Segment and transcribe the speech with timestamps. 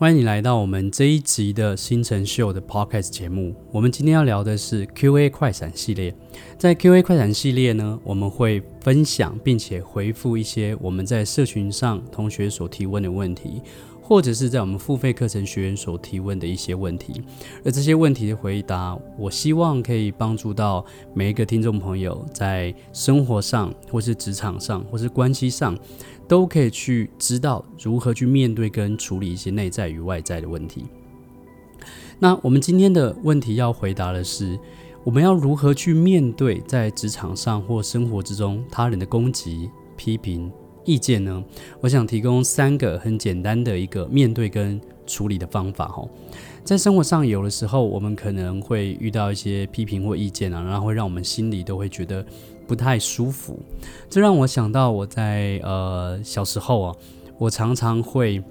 [0.00, 3.54] 欢迎你来到我们这一集的新成秀的 Podcast 节目。
[3.70, 6.14] 我们今天要聊的是 Q&A 快闪系列。
[6.56, 13.60] 在 Q&A 快闪系列呢，我们会分享并且回复一些我们在社群上同学所提问的问题。
[14.10, 17.22] 或者是在我们付费课程学员所提问的一些问题，
[17.64, 25.78] 而这些问题的回答，我希望可以帮助到每一个听众朋友，在生活上，或是职场上，或是关系上，
[26.26, 30.86] 都可以去知道如何去面对跟处理一些内在与外在的问题。
[32.18, 34.58] 那我们今天的问题要回答的是，
[35.04, 40.50] 我们要如何去面对在职场上或生活之中他人的攻击、批评。
[40.84, 41.42] 意见呢？
[41.80, 46.06] 我想提供三个很简单的一个面对跟处理的方法哈。
[46.62, 52.24] 在生活上，有的时候我们可能会遇到一些批评或意见啊，然后会让我们心里都会觉得
[52.66, 53.58] 不太舒服。
[54.08, 56.96] 这让我想到我在呃小时候啊，
[57.38, 58.42] 我常常会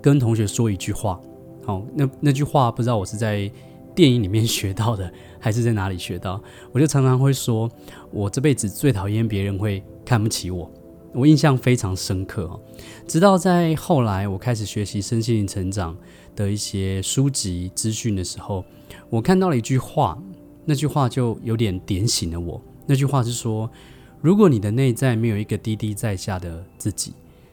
[0.00, 1.20] 跟同学说一句话，
[1.64, 3.50] 好，那那句话不知道我是在
[3.94, 6.40] 电影里面学到的，还是在哪里学到？
[6.72, 7.68] 我就常常会说，
[8.12, 10.70] 我这辈子最讨厌别人会看不起我。
[11.12, 12.60] 我印象非常深刻哦，
[13.06, 15.96] 直到在后来我开始学习身心灵成长
[16.36, 18.64] 的一些书籍资讯的时候，
[19.10, 20.16] 我看到了一句话，
[20.64, 22.60] 那句话就有点点醒了我。
[22.86, 23.70] 那句话是说：
[24.20, 27.12] 如果你的内在没有一个低低在下的自己，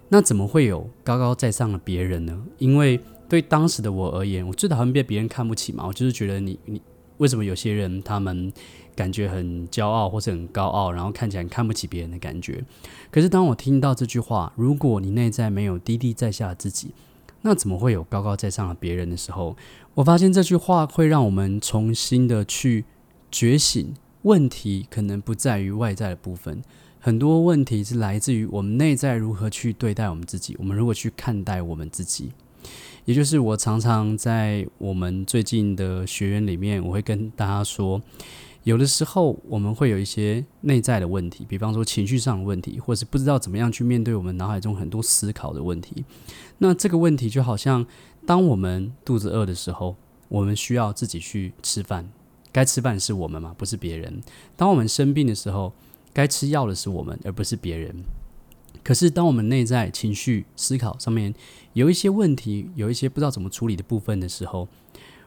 [0.09, 2.43] 那怎么会有高高在上的别人呢？
[2.57, 6.81] 因为对当时的我而言，我最讨厌被别人看不起嘛，我就是觉得你你
[7.17, 8.51] 为什么有些人他们。
[8.95, 12.63] 感觉很骄傲，或是很高傲，然后看起来看不起别人的感觉。
[13.11, 16.91] 可是当我听到这句话，如果你内在没有低低在下的自己，
[17.41, 19.57] 那怎么会有高高在上的别人的时候？
[19.95, 22.85] 我发现这句话会让我们重新的去
[23.29, 23.93] 觉醒。
[24.21, 26.61] 问题可能不在于外在的部分，
[27.01, 32.31] 很多问题是来自于我们内在如何去对待我们自己，我们如何去看待我们自己。
[33.05, 38.01] 也就是我常常在我们最近的学员里面，我会跟大家说。
[38.63, 46.03] 有的时候我们会有一些内在的问题，比方说情绪上的问题，或是不知道怎么样去面对我们脑海中很多思考的问题。
[46.57, 47.85] 那这个问题就好像，
[48.25, 49.95] 当我们肚子饿的时候，
[50.29, 52.09] 我们需要自己去吃饭，
[52.51, 54.23] 该吃饭是我们嘛，不是别人。
[54.57, 55.71] 当我们生病的时候，
[56.11, 57.95] 该吃药的是我们，而不是别人。
[58.85, 61.33] 可是当我们内在情绪思考上面
[61.73, 64.69] 有一些问题，有一些不知道怎么处理的部分的时候，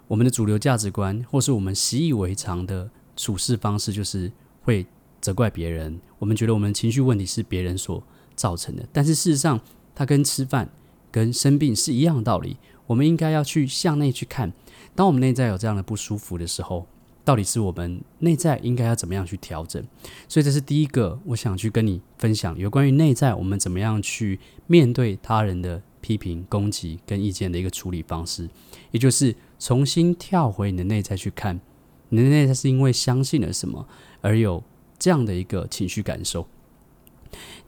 [0.07, 2.89] 我们的主流价值观，或是我们习以为常的。
[3.21, 4.31] 处事方式就是
[4.63, 4.87] 会
[5.21, 8.01] 责怪别人，我们觉得我们情绪问题是别人所
[8.37, 9.61] 造成的，但是事实上，
[9.93, 10.69] 它跟吃饭、
[11.11, 12.57] 跟生病是一样的道理。
[12.87, 14.53] 我们应该要去向内去看，
[14.95, 16.87] 当我们内在有这样的不舒服的时候，
[17.29, 19.85] 到底是我们内在应该要怎么样去调整？
[20.31, 28.49] 所以这是第一个，我想去跟你分享有关于内在我们怎么样去面对他人的批评、攻击跟意见的一个处理方式，
[28.93, 31.61] 也就是重新跳回你的内在去看。
[32.09, 33.87] 你的内在是因为相信了什么
[34.23, 34.65] 而有
[34.99, 36.49] 这样的一个情绪感受。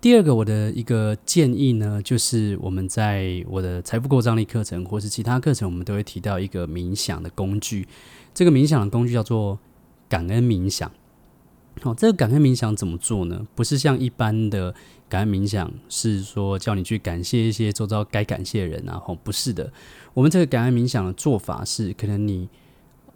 [0.00, 7.86] 第二个，我的一个建议呢，就是我们在我的财富扩张力课程或是其他课程，我们都会提到一个冥想的工具。
[8.32, 9.58] 这个冥想的工具叫做
[10.08, 10.90] 感恩冥想。
[11.82, 13.46] 好，这个感恩冥想怎么做呢？
[13.54, 14.74] 不是像一般的
[15.08, 19.02] 感恩冥想，是说叫你去感谢一些周遭该感谢的人啊。
[19.06, 19.72] 哦，不是的，
[20.14, 22.48] 我们这个感恩冥想的做法是，可能你。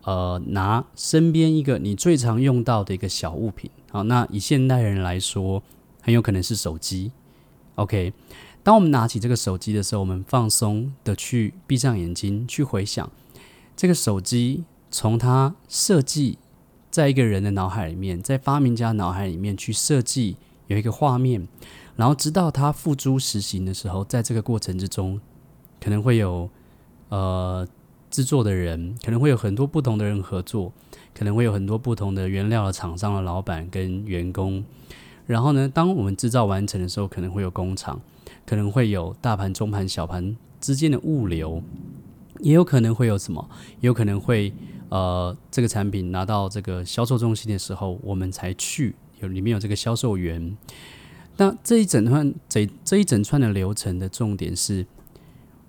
[0.06, 5.62] 呃，拿身边一个你最常用到的一个小物品，好，那以现代人来说，
[6.04, 7.10] 很有可能是手机。
[7.76, 8.12] OK，
[8.62, 13.10] 当我们拿起这个手机的时候，我们放松的去闭上眼睛，去回想
[13.74, 16.36] 这个手机从它设计
[16.90, 20.36] 在一个人的脑海里面，在发明家脑海里面去设计
[20.66, 21.48] 有一个画面，
[21.96, 25.18] 然后直到它付诸实行的时候，在这个过程之中，
[25.80, 26.50] 可能会有
[27.08, 27.66] 呃。
[28.10, 30.72] 制作的人可能会有很多不同的人合作，
[31.12, 34.64] 可能会有很多不同的原料的厂商的老板跟员工。
[35.26, 38.00] 然后呢，当我们制造完成的时候，可能会有工厂，
[38.46, 41.62] 可能会有大盘、中盘、小盘之间的物流，
[42.40, 43.48] 也有可能会有什么，
[43.80, 44.52] 有可能会
[44.88, 50.56] 呃，这个产品拿到这个销售中心的时候，我们才去有里面有这个销售员。
[51.36, 54.86] 那这一整串这这一整串的流程的重点是。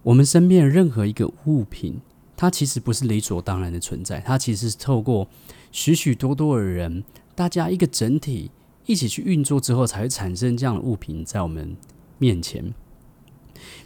[0.03, 1.99] 我们身边的任何一个物品，
[2.37, 5.27] 它其实不是理所当然的存在，它其实是透过
[5.71, 7.03] 许许多多的人，
[7.33, 8.51] 大家一个整体
[8.85, 11.75] 一起去运作之后，才会产生这样的物品在我们
[12.17, 12.73] 面前。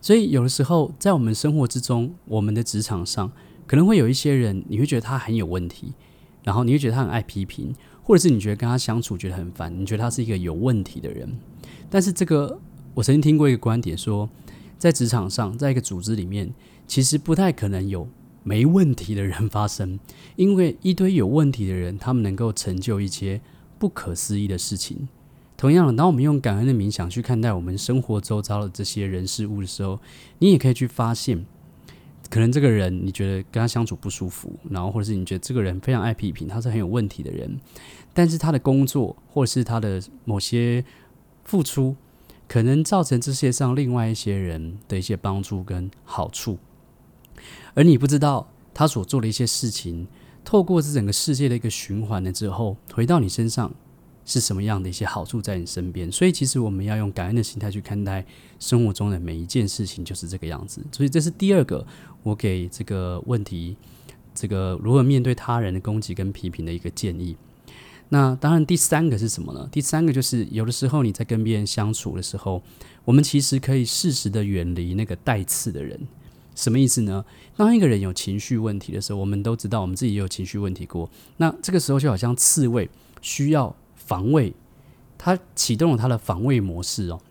[0.01, 3.31] 所以，有的时候在我们生活之中，我们的职场上，
[3.67, 5.93] 可能会有一些人，你会觉得他很有问题，
[6.43, 11.29] 然后你会觉得他很爱批评，或者是你觉得跟他相处觉得很烦，你觉得他是一个有问题的人。
[11.89, 12.59] 但是，这个
[12.93, 14.29] 我曾经听过一个观点说，
[14.77, 16.53] 在职场上，在一个组织里面，
[16.87, 18.07] 其实不太可能有
[18.43, 19.99] 没问题的人发生，
[20.35, 23.39] 因为一堆有问题的人，他们能够成就一些
[23.79, 25.07] 不可思议的事情。
[25.57, 29.99] 同样的，当我们用感恩的冥想去看待我们生活周遭的这些人事物的时候，
[30.37, 31.45] 你也可以去发现，
[32.29, 37.59] 可能这个人你觉得跟他相处不舒服，然后或者是你觉得这个人非常爱批评，他是很有问题的人，
[38.13, 40.85] 但是他的工作或者是他的某些
[41.43, 41.97] 付出，
[42.47, 46.57] 可能造成这世界上另外一些人的一些帮助跟好处，
[47.73, 50.07] 而你不知道他所做的一些事情，
[50.43, 53.71] 透过这整个世界的一个循环了之后，回到你身上。
[54.25, 56.11] 是什么样的一些好处在你身边？
[56.11, 58.23] 所以其实我们要用感恩的心态去看待
[58.59, 60.85] 生活中的每一件事情，就是这个样子。
[60.91, 61.83] 所以这是第二个
[62.21, 63.75] 我给这个问题，
[64.35, 67.35] 这个如何面对他人的攻击跟批评的一个建议。
[68.09, 69.67] 那当然第三个是什么呢？
[69.71, 72.61] 第三个就是有的时候你在跟别人相处的时候，
[73.05, 75.99] 我们其实可以适时的远离那个带刺的人。
[76.55, 77.25] 什么意思呢？
[77.55, 81.09] 当一个人有情绪问题的时候，我们都知道我们自己也有情绪问题过。
[81.37, 82.89] 那这个时候就好像刺猬
[83.21, 83.75] 需要。
[84.09, 84.51] 防卫，
[85.19, 87.21] 它启动了它的防卫模式哦。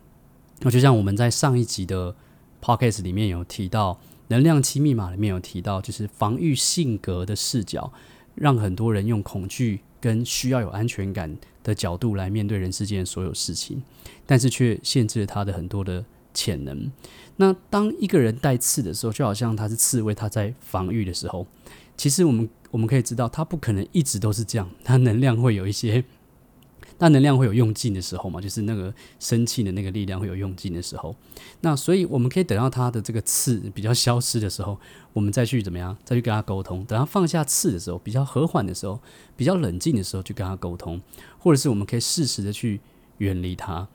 [0.59, 2.15] 那就像我们在上一集的
[2.61, 3.95] podcast 里面有提到，
[4.29, 7.91] 《能量七密码》里面有提到，就是防御性格的视角，
[8.35, 13.83] 让很多人用恐惧跟需要有安全感的角度来面对人世间所有事情，
[14.25, 16.05] 但是却限制了他的很多的
[16.39, 16.91] 潜能。
[17.35, 21.45] 那当一个人带刺的时候，就好像他是刺猬，他在防御的时候，
[21.97, 26.03] 其实我们我们可以知道，他不可能一直都是这样，他能量会有一些。
[27.01, 31.15] 那能量会有用尽的时候嘛，就是那个生气的那个力量会有用尽的时候。
[31.61, 34.77] 那所以我们可以等到他的这个刺比较消失的时候，
[35.13, 36.83] 我们再去怎么样，再去跟他沟通。
[36.83, 38.99] 等他放下刺的时候，比较和缓的时候，
[39.37, 40.99] 比较冷静的时候，去跟他沟通，
[41.37, 42.81] 或者是我们可以适时的去
[43.19, 43.87] 远离他。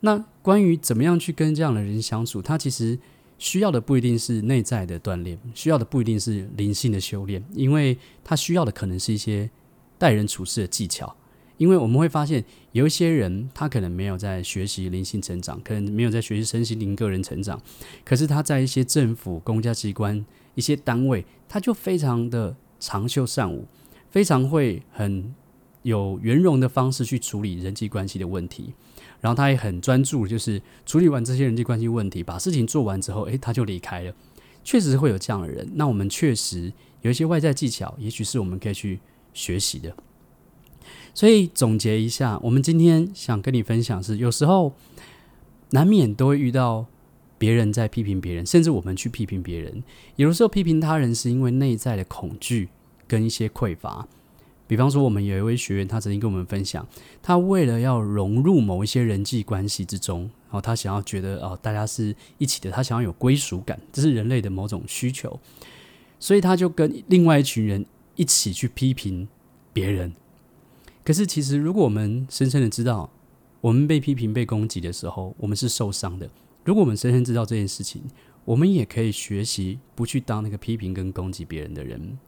[0.00, 2.98] 那关于怎么样去跟这样的人相处，他其实
[3.38, 9.50] 需要的不一定是内在的锻炼，需要的不一定是灵性的修炼，因为他需要的可能是一些
[9.98, 11.16] 待人处事的技巧。
[11.58, 12.42] 因为我们会发现，
[12.72, 17.60] 有一些人他可能没有在学习灵性成长，可能没有在学习身心灵个人成长，
[18.02, 20.24] 可是他在一些政府、公家机关、
[20.54, 23.66] 一些单位，他就非常的长袖善舞，
[24.10, 25.34] 非常会很
[25.82, 28.74] 有圆融的方式去处理人际关系的问题，
[29.20, 34.12] 然后他也很专注，就是处理完这些人际关系问题，把事情做完之后，诶，他就离开了。
[34.62, 39.00] 确实会有这样的人，那我们确实有一些外在技巧，也许是我们可以去
[39.32, 39.94] 学习的。
[41.14, 44.74] 所以总结一下，我们今天想跟你分享是，有时候
[45.70, 46.86] 难免都会遇到
[47.38, 49.82] 别人在批评别人，甚至我们去批评别人。
[50.16, 52.68] 有时候批评他人是因为内在的恐惧
[53.08, 54.06] 跟一些匮乏。
[54.70, 56.86] 比方说，我们有一位学员，他曾经跟我们分享，
[57.20, 65.40] 他为了要融入某一些人际关系之中，然后他想要觉得哦，大家是一起的，他想要有归属感，这是人类的某种需求，
[66.20, 69.26] 所以他就跟另外一群人一起去批评
[69.72, 70.12] 别人。
[71.02, 73.10] 可是，其实如果我们深深的知道，
[73.60, 76.30] 我们被批评、被攻击的时候，我们是受伤的。
[76.62, 78.02] 如果我们深深知道这件事情，
[78.44, 82.18] 我们也可以学习不去当那个批评跟攻击别人的人。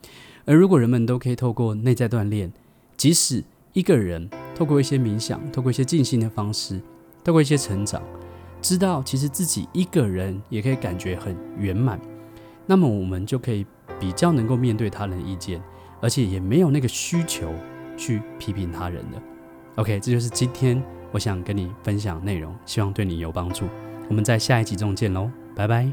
[0.45, 2.53] 而如果人们都可以透过内在锻炼，
[2.97, 3.43] 即使
[3.73, 6.81] 一个人透过一些冥想、透过一些静心的方式、
[7.23, 8.03] 透过一些成长，
[8.61, 12.01] 知道其实自己一个人也可以感觉很圆满，
[12.67, 13.67] 那么我们就可以
[14.01, 15.63] 比较能够面对他人的意见，
[16.01, 17.53] 而且也没有那个需求。
[17.95, 19.23] 去批评他人的
[19.77, 23.67] ，OK，这就是今天我想跟你分享内容，希望对你有帮助。
[24.09, 25.93] 我们在下一集中见喽，拜拜。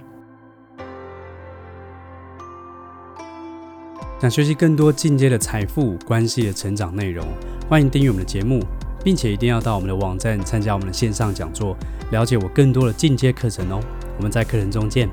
[4.20, 7.26] 想学习更多进阶的财富关系的成长内容，
[7.70, 8.62] 欢迎订阅我们的节目，
[9.02, 11.78] 并且一定要到我们的网站参加我们的线上讲座，
[12.12, 13.80] 了解我更多的进阶课程哦。
[14.18, 15.10] 我们在课程中见。